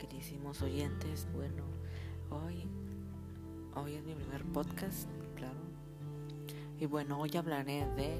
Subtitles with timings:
[0.00, 1.62] Queridísimos oyentes, bueno,
[2.30, 2.66] hoy,
[3.74, 5.06] hoy es mi primer podcast,
[5.36, 5.60] claro.
[6.78, 8.16] Y bueno, hoy hablaré de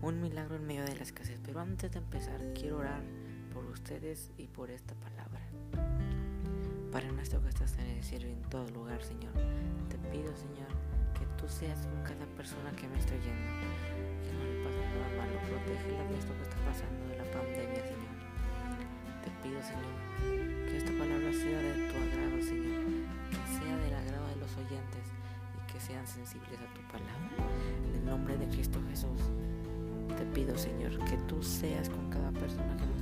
[0.00, 1.38] un milagro en medio de la escasez.
[1.44, 3.02] Pero antes de empezar, quiero orar
[3.52, 5.42] por ustedes y por esta palabra.
[6.90, 9.34] Para en esto que estás en el cielo y en todo lugar, Señor,
[9.90, 10.72] te pido, Señor,
[11.12, 13.52] que tú seas con cada persona que me estoy oyendo.
[14.24, 17.84] Que no le pase nada malo, protégela de esto que está pasando de la pandemia,
[17.84, 18.21] Señor
[19.42, 22.82] pido, Señor, que esta palabra sea de tu agrado, Señor,
[23.30, 25.04] que sea del agrado de los oyentes
[25.56, 27.30] y que sean sensibles a tu palabra.
[27.88, 29.20] En el nombre de Cristo Jesús,
[30.16, 33.01] te pido, Señor, que tú seas con cada persona que me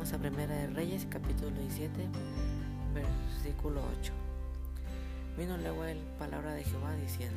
[0.00, 2.08] Vamos a Primera de Reyes, capítulo 17,
[2.94, 4.12] versículo 8.
[5.36, 7.36] Vino luego el palabra de Jehová diciendo,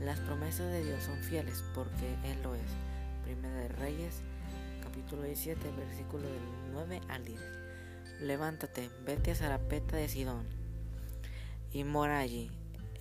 [0.00, 2.70] las promesas de Dios son fieles porque Él lo es.
[3.22, 4.22] Primera de Reyes,
[4.82, 6.40] capítulo 17, versículo del
[6.72, 7.38] 9 al 10.
[8.22, 10.46] Levántate, vete a Zarapeta de Sidón
[11.70, 12.50] y mora allí.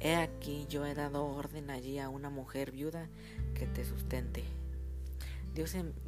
[0.01, 3.07] He aquí yo he dado orden allí a una mujer viuda
[3.55, 4.43] que te sustente.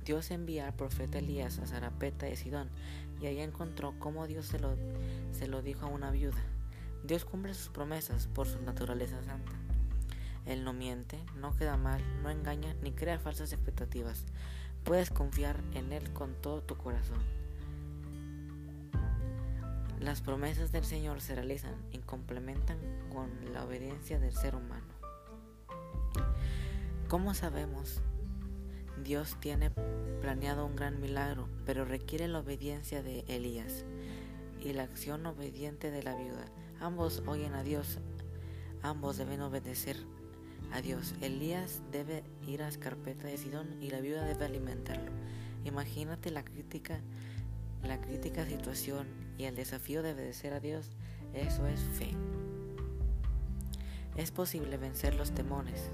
[0.06, 2.70] Dios, envía al profeta Elías a Zarapeta de Sidón
[3.20, 4.76] y ahí encontró cómo Dios se lo,
[5.32, 6.38] se lo dijo a una viuda.
[7.04, 9.52] Dios cumple sus promesas por su naturaleza santa.
[10.46, 14.24] Él no miente, no queda mal, no engaña ni crea falsas expectativas.
[14.84, 17.18] Puedes confiar en Él con todo tu corazón.
[20.00, 22.78] Las promesas del Señor se realizan y complementan
[23.12, 24.94] con la obediencia del ser humano.
[27.08, 28.04] ¿Cómo sabemos
[29.04, 29.72] Dios tiene
[30.22, 33.86] planeado un gran milagro, pero requiere la obediencia de Elías
[34.62, 36.46] y la acción obediente de la viuda.
[36.80, 38.00] Ambos oyen a Dios,
[38.82, 39.98] ambos deben obedecer
[40.72, 41.16] a Dios.
[41.22, 45.12] Elías debe ir a Escarpeta de Sidón y la viuda debe alimentarlo.
[45.66, 47.00] Imagínate la crítica,
[47.84, 49.08] la crítica situación
[49.38, 50.90] y el desafío de obedecer a Dios.
[51.34, 52.12] Eso es fe.
[54.16, 55.90] Es posible vencer los temores.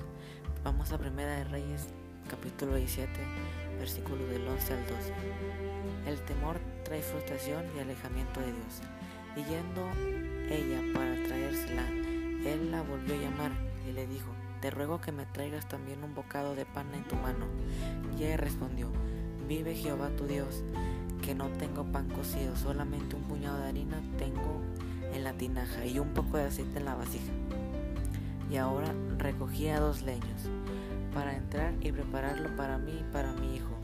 [0.64, 1.90] Vamos a Primera de Reyes
[2.30, 3.12] capítulo 17,
[3.80, 5.14] versículo del 11 al 12.
[6.08, 8.82] El temor trae frustración y alejamiento de Dios.
[9.36, 9.90] Y yendo
[10.50, 13.52] ella para traérsela, él la volvió a llamar
[13.88, 14.32] y le dijo,
[14.62, 17.46] te ruego que me traigas también un bocado de pan en tu mano.
[18.18, 18.92] Y ella respondió,
[19.48, 20.64] vive Jehová tu Dios,
[21.22, 24.62] que no tengo pan cocido, solamente un puñado de harina tengo
[25.14, 27.32] en la tinaja y un poco de aceite en la vasija.
[28.50, 30.50] Y ahora recogía dos leños
[31.14, 33.76] para entrar y prepararlo para mí y para mi hijo,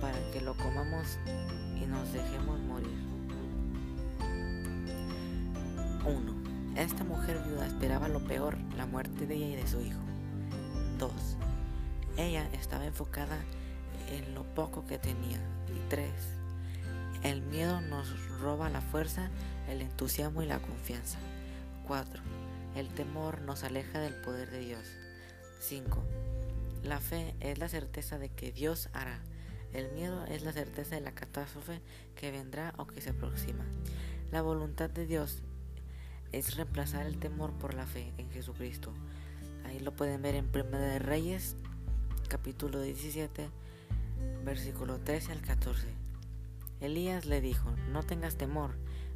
[0.00, 1.18] para que lo comamos
[1.80, 2.98] y nos dejemos morir.
[6.04, 6.46] 1.
[6.76, 10.00] Esta mujer viuda esperaba lo peor, la muerte de ella y de su hijo.
[10.98, 11.12] 2.
[12.16, 13.38] Ella estaba enfocada
[14.10, 15.38] en lo poco que tenía.
[15.68, 16.10] Y 3.
[17.22, 18.08] El miedo nos
[18.40, 19.30] roba la fuerza,
[19.68, 21.18] el entusiasmo y la confianza.
[21.86, 22.22] 4.
[22.76, 24.86] El temor nos aleja del poder de Dios.
[25.60, 26.04] 5.
[26.82, 29.22] La fe es la certeza de que Dios hará.
[29.72, 31.80] El miedo es la certeza de la catástrofe
[32.16, 33.64] que vendrá o que se aproxima.
[34.30, 35.38] La voluntad de Dios
[36.32, 38.92] es reemplazar el temor por la fe en Jesucristo.
[39.64, 41.56] Ahí lo pueden ver en Primera de Reyes,
[42.28, 43.48] capítulo 17,
[44.44, 45.86] versículo 13 al 14.
[46.82, 48.72] Elías le dijo, no tengas temor,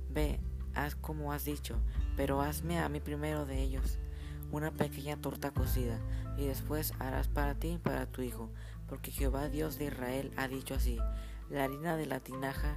[0.08, 0.40] ve,
[0.74, 1.78] haz como has dicho,
[2.20, 3.98] pero hazme a mí primero de ellos
[4.52, 5.98] una pequeña torta cocida,
[6.36, 8.50] y después harás para ti y para tu hijo,
[8.90, 10.98] porque Jehová Dios de Israel ha dicho así,
[11.48, 12.76] la harina de la tinaja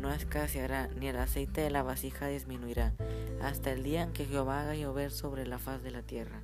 [0.00, 2.94] no escaseará, ni el aceite de la vasija disminuirá,
[3.42, 6.40] hasta el día en que Jehová haga llover sobre la faz de la tierra.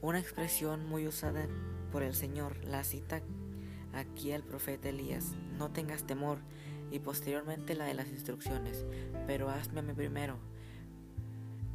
[0.00, 1.48] Una expresión muy usada
[1.90, 3.20] por el Señor la cita
[3.92, 6.38] aquí el profeta Elías, no tengas temor,
[6.92, 8.84] y posteriormente la de las instrucciones,
[9.26, 10.36] pero hazme primero,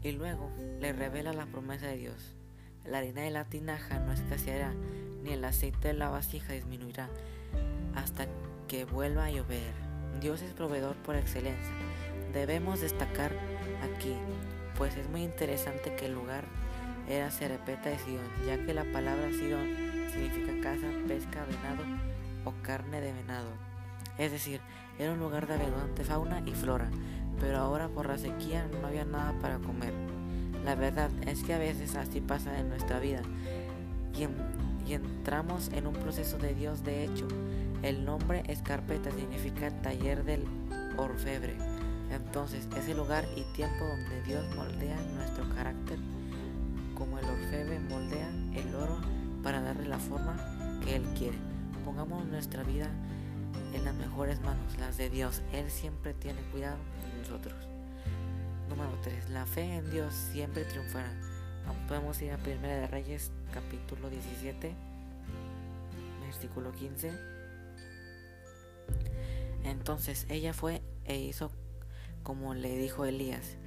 [0.03, 2.35] y luego le revela la promesa de Dios.
[2.85, 4.73] La harina de la tinaja no escaseará,
[5.23, 7.09] ni el aceite de la vasija disminuirá,
[7.95, 8.27] hasta
[8.67, 9.73] que vuelva a llover.
[10.21, 11.73] Dios es proveedor por excelencia.
[12.31, 13.33] Debemos destacar
[13.81, 14.15] aquí,
[14.77, 16.45] pues es muy interesante que el lugar
[17.09, 19.67] era Serepeta de Sidón, ya que la palabra Sidón
[20.11, 21.83] significa casa, pesca, venado
[22.45, 23.49] o carne de venado.
[24.17, 24.61] Es decir,
[24.99, 26.89] era un lugar de abundante fauna y flora,
[27.39, 29.93] pero ahora por la sequía no había nada para comer.
[30.65, 33.21] La verdad es que a veces así pasa en nuestra vida
[34.87, 37.27] y entramos en un proceso de Dios de hecho.
[37.83, 40.43] El nombre escarpeta significa taller del
[40.97, 41.55] orfebre.
[42.09, 45.99] Entonces es el lugar y tiempo donde Dios moldea nuestro carácter
[46.97, 48.97] como el orfebre moldea el oro
[49.43, 50.35] para darle la forma
[50.83, 51.37] que Él quiere.
[51.85, 52.89] Pongamos nuestra vida
[53.77, 55.41] en las mejores manos, las de Dios.
[55.53, 56.77] Él siempre tiene cuidado
[57.11, 57.55] de nosotros.
[58.69, 59.29] Número 3.
[59.29, 61.11] La fe en Dios siempre triunfará.
[61.87, 64.73] Podemos ir a Primera de Reyes, capítulo 17,
[66.21, 67.11] versículo 15.
[69.63, 71.51] Entonces ella fue e hizo
[72.23, 73.57] como le dijo Elías,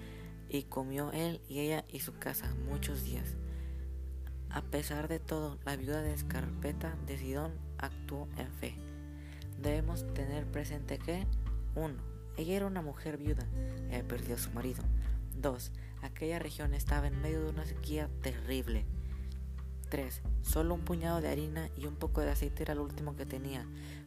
[0.50, 3.36] y comió él y ella y su casa muchos días.
[4.50, 8.89] A pesar de todo, la viuda de Escarpeta de Sidón actuó en fe.
[9.62, 11.26] Debemos tener presente que
[11.74, 11.94] 1.
[12.36, 13.46] Ella era una mujer viuda
[13.90, 14.82] y perdió a su marido.
[15.36, 15.72] 2.
[16.02, 18.86] Aquella región estaba en medio de una sequía terrible.
[19.90, 20.22] 3.
[20.42, 23.66] Solo un puñado de harina y un poco de aceite era lo último que tenía.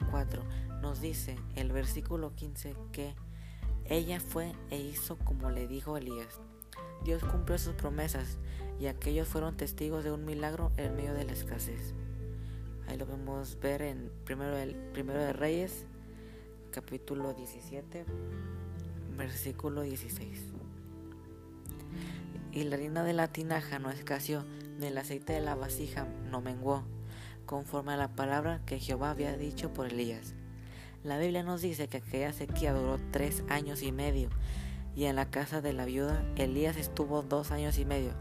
[0.09, 0.43] 4.
[0.81, 3.13] Nos dice el versículo 15 que
[3.85, 6.39] ella fue e hizo como le dijo Elías.
[7.03, 8.37] Dios cumplió sus promesas
[8.79, 11.93] y aquellos fueron testigos de un milagro en medio de la escasez.
[12.87, 15.85] Ahí lo podemos ver en primero, el, primero de Reyes,
[16.71, 18.05] capítulo 17,
[19.17, 20.53] versículo 16.
[22.51, 24.43] Y la harina de la tinaja no escaseó,
[24.79, 26.83] ni el aceite de la vasija no menguó,
[27.45, 30.35] conforme a la palabra que Jehová había dicho por Elías.
[31.03, 34.29] La Biblia nos dice que aquella sequía duró tres años y medio,
[34.95, 38.11] y en la casa de la viuda Elías estuvo dos años y medio.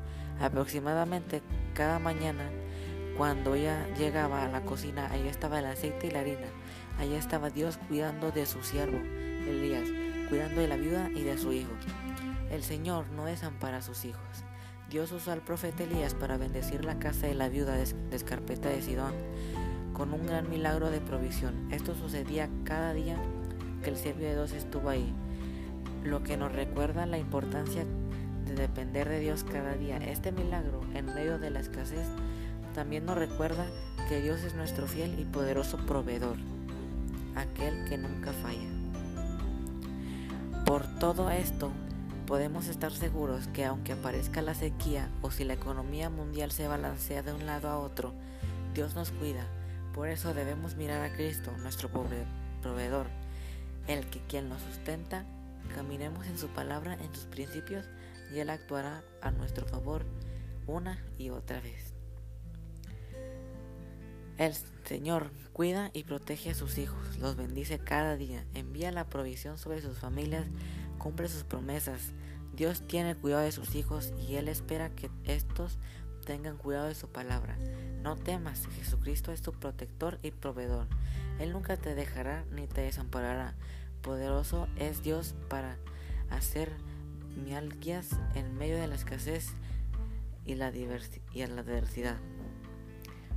[0.41, 1.43] Aproximadamente
[1.75, 2.51] cada mañana,
[3.17, 6.47] cuando ella llegaba a la cocina, ahí estaba el aceite y la harina.
[6.99, 9.89] Allá estaba Dios cuidando de su siervo, Elías,
[10.29, 11.73] cuidando de la viuda y de su hijo.
[12.51, 14.45] El Señor no desampara a sus hijos.
[14.91, 18.83] Dios usó al profeta Elías para bendecir la casa de la viuda de Escarpeta de
[18.83, 19.15] Sidón
[19.95, 21.73] con un gran milagro de provisión.
[21.73, 23.17] Esto sucedía cada día
[23.83, 25.15] que el siervo de Dios estuvo ahí,
[26.05, 27.85] lo que nos recuerda la importancia
[28.47, 29.97] de depender de Dios cada día.
[29.97, 32.07] Este milagro en medio de la escasez
[32.73, 33.67] también nos recuerda
[34.09, 36.37] que Dios es nuestro fiel y poderoso proveedor,
[37.35, 38.69] aquel que nunca falla.
[40.67, 41.71] Por todo esto,
[42.27, 47.23] podemos estar seguros que aunque aparezca la sequía o si la economía mundial se balancea
[47.23, 48.13] de un lado a otro,
[48.75, 49.47] Dios nos cuida
[49.95, 53.07] por eso debemos mirar a Cristo, nuestro proveedor,
[53.89, 55.27] el que quien nos sustenta,
[55.75, 57.85] caminemos en su palabra, en sus principios,
[58.33, 60.07] y Él actuará a nuestro favor
[60.67, 61.92] una y otra vez.
[64.43, 69.57] El Señor cuida y protege a sus hijos, los bendice cada día, envía la provisión
[69.57, 70.49] sobre sus familias,
[70.99, 72.11] cumple sus promesas.
[72.53, 75.79] Dios tiene cuidado de sus hijos y Él espera que estos
[76.27, 77.57] tengan cuidado de su palabra.
[78.03, 80.89] No temas, Jesucristo es tu protector y proveedor.
[81.39, 83.55] Él nunca te dejará ni te desamparará.
[84.01, 85.77] Poderoso es Dios para
[86.31, 86.73] hacer
[87.45, 89.53] mialgias en medio de la escasez
[90.45, 92.17] y la, y la diversidad.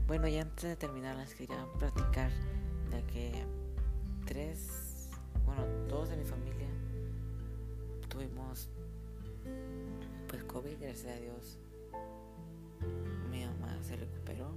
[0.07, 2.31] Bueno, y antes de terminar les quería platicar
[2.91, 3.45] de que
[4.25, 5.09] tres,
[5.45, 6.67] bueno, todos de mi familia
[8.09, 8.69] tuvimos
[10.27, 11.59] pues COVID, gracias a Dios.
[13.81, 14.49] Se recuperó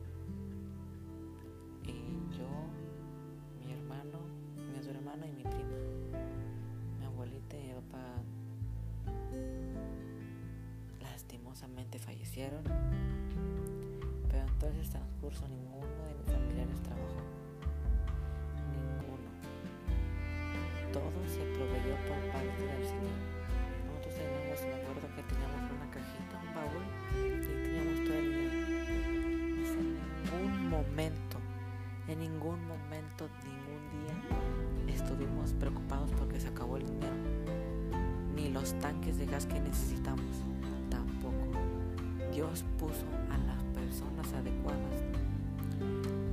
[1.85, 1.93] y
[2.35, 2.49] yo,
[3.63, 4.21] mi hermano,
[4.57, 5.77] mi otro hermano y mi prima,
[6.99, 8.23] mi abuelita y mi papá
[11.03, 12.65] lastimosamente fallecieron,
[14.29, 17.23] pero en todo ese transcurso ninguno de mis familiares trabajó,
[18.73, 19.29] ninguno,
[20.93, 23.19] todo se proveyó por parte del Señor.
[23.87, 26.85] Nosotros teníamos, me acuerdo que teníamos una cajita, un baúl
[27.17, 28.29] y teníamos todo el
[30.69, 31.37] momento,
[32.07, 34.15] en ningún momento, ningún día
[34.95, 37.17] estuvimos preocupados porque se acabó el dinero,
[38.35, 40.45] ni los tanques de gas que necesitamos,
[40.91, 41.37] tampoco.
[42.33, 43.39] Dios puso a
[43.89, 45.01] personas adecuadas,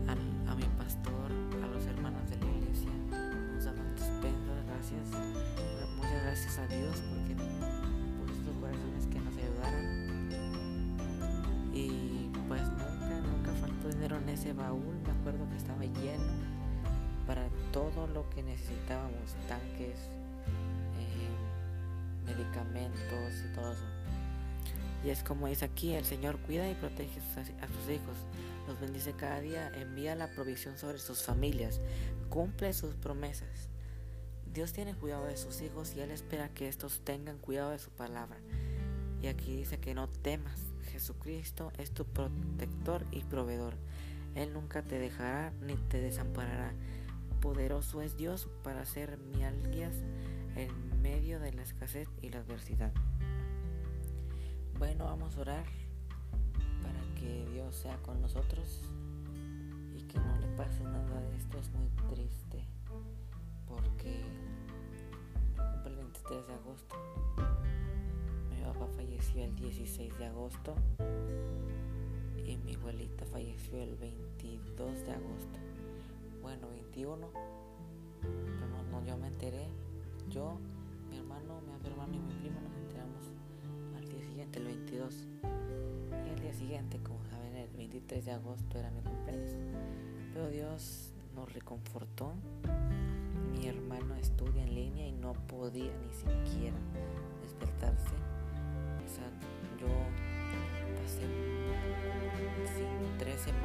[0.09, 1.31] a, mi pastor,
[1.63, 2.91] a los hermanos de la iglesia,
[3.53, 5.07] nos daban estupendas gracias,
[5.95, 9.85] muchas gracias a Dios porque puso sus corazones que nos ayudaran
[11.73, 12.61] y pues
[13.89, 16.33] dinero en ese baúl, me acuerdo que estaba lleno
[17.25, 20.09] para todo lo que necesitábamos, tanques,
[20.99, 21.29] eh,
[22.25, 23.85] medicamentos y todo eso.
[25.03, 28.15] Y es como dice aquí, el Señor cuida y protege a sus hijos,
[28.67, 31.79] los bendice cada día, envía la provisión sobre sus familias,
[32.29, 33.69] cumple sus promesas.
[34.51, 37.91] Dios tiene cuidado de sus hijos y Él espera que estos tengan cuidado de su
[37.91, 38.37] palabra.
[39.21, 40.59] Y aquí dice que no temas,
[40.91, 43.75] Jesucristo es tu protector y proveedor.
[44.33, 46.73] Él nunca te dejará ni te desamparará.
[47.41, 49.93] Poderoso es Dios para ser mi alguias
[50.55, 52.91] en medio de la escasez y la adversidad.
[54.77, 55.65] Bueno, vamos a orar
[56.83, 58.81] para que Dios sea con nosotros
[59.95, 61.57] y que no le pase nada de esto.
[61.57, 62.61] Es muy triste
[63.69, 64.21] porque
[65.85, 66.95] el 23 de agosto.
[68.49, 70.75] Mi papá falleció el 16 de agosto
[72.45, 75.59] y mi abuelita falleció el 22 de agosto.
[76.41, 77.27] Bueno, 21.
[78.21, 79.69] Pero no, yo me enteré.
[80.29, 80.59] Yo,
[81.09, 83.29] mi hermano, mi hermano y mi primo nos enteramos
[84.35, 85.27] siguiente, el 22.
[86.25, 89.53] Y el día siguiente, como saben, el 23 de agosto era mi cumpleaños.
[90.33, 92.33] Pero Dios nos reconfortó.
[93.53, 96.75] Mi hermano estudia en línea y no podía ni siquiera
[97.43, 98.15] despertarse.
[99.05, 99.31] O sea,
[99.79, 99.87] yo
[101.01, 101.23] pasé
[103.17, 103.64] tres semanas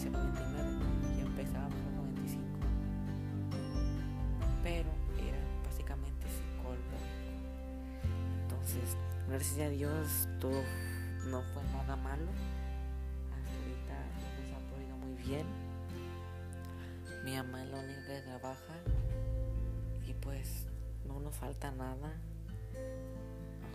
[0.00, 2.44] decía 99 y empezaba a bajar 95.
[4.62, 4.88] Pero
[5.18, 6.96] era básicamente psicológico.
[8.42, 8.96] Entonces,
[9.28, 10.62] gracias a Dios, todo
[11.28, 12.30] no fue nada malo.
[13.30, 13.96] Hasta ahorita
[14.40, 15.46] nos ha podido muy bien.
[17.24, 18.74] Mi mamá es la única que trabaja
[20.06, 20.66] y pues
[21.06, 22.14] no nos falta nada.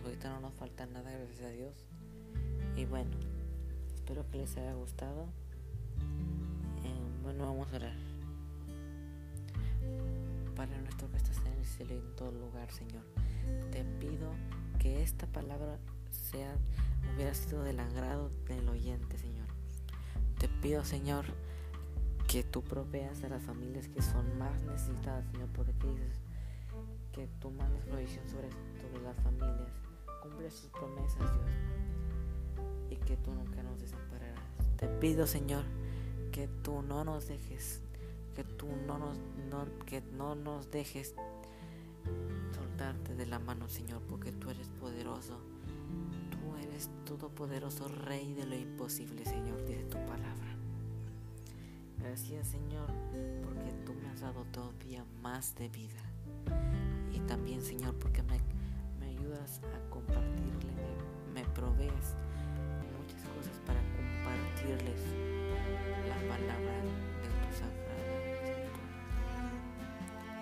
[0.04, 1.86] Ahorita no nos falta nada, gracias a Dios.
[2.76, 3.10] Y bueno,
[3.94, 5.28] espero que les haya gustado.
[7.36, 7.92] Bueno, vamos a orar.
[10.54, 13.02] Padre nuestro que estás en el cielo y en todo lugar, Señor.
[13.70, 14.30] Te pido
[14.78, 15.78] que esta palabra
[16.10, 16.56] sea,
[17.14, 19.48] hubiera sido del agrado del oyente, Señor.
[20.38, 21.26] Te pido, Señor,
[22.26, 26.22] que tú proveas a las familias que son más necesitadas, Señor, porque dices
[27.12, 28.48] que tú mandes provisión sobre,
[28.80, 29.72] sobre las familias.
[30.22, 31.50] Cumple sus promesas, Dios,
[32.88, 34.40] y que tú nunca nos desampararás.
[34.78, 35.64] Te pido, Señor,
[36.36, 37.80] que tú no nos dejes,
[38.34, 39.16] que tú no nos,
[39.50, 41.14] no, que no nos dejes
[42.54, 45.40] soltarte de la mano, Señor, porque tú eres poderoso.
[46.30, 50.58] Tú eres todopoderoso Rey de lo imposible, Señor, dice tu palabra.
[52.00, 52.90] Gracias, Señor,
[53.42, 56.02] porque tú me has dado todavía más de vida.
[57.14, 58.38] Y también, Señor, porque me,
[59.00, 60.70] me ayudas a compartirle,
[61.32, 62.14] me, me provees
[62.98, 65.35] muchas cosas para compartirles
[66.36, 67.64] palabra de tu.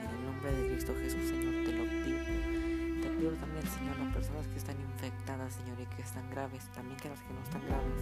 [0.03, 2.19] En el nombre de Cristo Jesús, Señor, te lo pido.
[3.03, 6.99] Te pido también, Señor, las personas que están infectadas, Señor, y que están graves, también
[6.99, 8.01] que las que no están graves,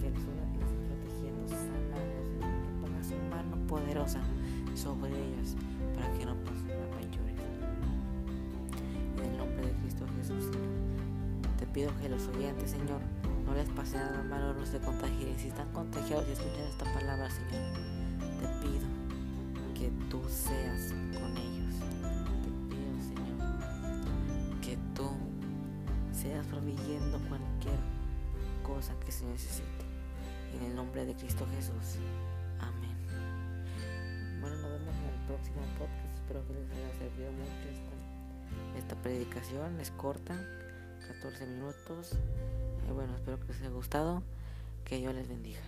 [0.00, 4.20] que Señor las esté protegiendo, sanando, Señor, que ponga su mano poderosa
[4.74, 5.56] sobre ellas
[5.94, 7.40] para que no pasen a mayores.
[9.18, 13.00] En el nombre de Cristo Jesús, Señor, te pido que los oyentes, Señor,
[13.44, 15.38] no les pase nada malo, no se contagien.
[15.38, 17.62] Si están contagiados y escuchan esta palabra, Señor,
[18.40, 18.86] te pido
[19.74, 21.74] que tú seas con ellos.
[22.42, 25.10] Te pido, Señor, que tú
[26.12, 27.78] seas proveyendo cualquier
[28.62, 29.84] cosa que se necesite.
[30.54, 31.98] En el nombre de Cristo Jesús.
[32.60, 32.96] Amén.
[34.40, 36.14] Bueno, nos vemos en el próximo podcast.
[36.14, 39.80] Espero que les haya servido mucho esta, esta predicación.
[39.80, 40.34] Es corta,
[41.08, 42.16] 14 minutos.
[42.88, 44.22] Y bueno, espero que les haya gustado.
[44.84, 45.60] Que Dios les bendiga.